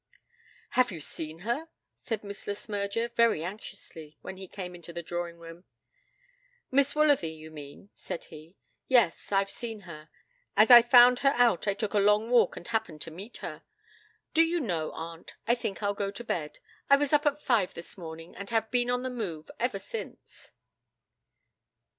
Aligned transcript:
'Have 0.71 0.89
you 0.91 0.99
seen 0.99 1.41
her?' 1.45 1.69
said 1.93 2.23
Miss 2.23 2.47
Le 2.47 2.53
Smyrger, 2.55 3.09
very 3.13 3.43
anxiously, 3.43 4.17
when 4.23 4.35
he 4.37 4.47
came 4.47 4.73
into 4.73 4.91
the 4.91 5.03
drawing 5.03 5.37
room. 5.37 5.63
'Miss 6.71 6.95
Woolsworthy 6.95 7.29
you 7.37 7.51
mean,' 7.51 7.91
said 7.93 8.23
he. 8.23 8.57
'Yes, 8.87 9.31
I've 9.31 9.51
seen 9.51 9.81
her. 9.81 10.09
As 10.57 10.71
I 10.71 10.81
found 10.81 11.19
her 11.19 11.33
out 11.35 11.67
I 11.67 11.75
took 11.75 11.93
a 11.93 11.99
long 11.99 12.31
walk 12.31 12.57
and 12.57 12.67
happened 12.69 13.01
to 13.01 13.11
meet 13.11 13.37
her. 13.45 13.61
Do 14.33 14.41
you 14.41 14.59
know, 14.59 14.91
aunt, 14.93 15.35
I 15.47 15.53
think 15.53 15.83
I'll 15.83 15.93
go 15.93 16.09
to 16.09 16.23
bed; 16.23 16.57
I 16.89 16.95
was 16.95 17.13
up 17.13 17.27
at 17.27 17.39
five 17.39 17.75
this 17.75 17.95
morning, 17.95 18.35
and 18.35 18.49
have 18.49 18.71
been 18.71 18.89
on 18.89 19.03
the 19.03 19.11
move 19.11 19.51
ever 19.59 19.77
since.' 19.77 20.49